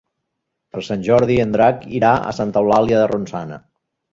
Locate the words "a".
2.31-2.35